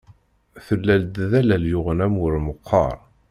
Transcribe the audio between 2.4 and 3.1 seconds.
meqqer.